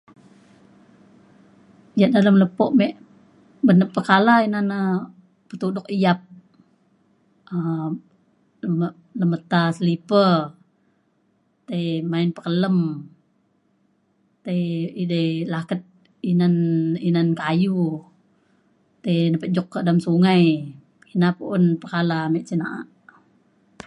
ia’ 1.99 2.07
dalem 2.15 2.35
lepo 2.41 2.65
me 2.79 2.87
ben 3.65 3.77
na 3.79 3.85
pekala 3.95 4.35
ina 4.47 4.59
na 4.71 4.79
petudok 5.47 5.87
yap 6.03 6.19
um 7.55 7.89
me- 8.79 8.97
le 9.19 9.25
meta 9.31 9.61
slipper 9.77 10.31
tei 11.69 11.87
main 12.11 12.29
pekelem 12.37 12.77
tei 14.45 14.63
edei 15.01 15.29
laket 15.53 15.81
inan 16.31 16.55
inan 17.07 17.27
kayu 17.41 17.79
tei 19.03 19.19
na 19.29 19.37
pe 19.41 19.47
juk 19.55 19.67
ka 19.73 19.79
dalem 19.85 19.99
sungai 20.05 20.43
ina 21.13 21.27
pu’un 21.37 21.63
pekala 21.81 22.15
ame 22.25 22.39
cin 22.47 22.59
na’a 22.61 22.81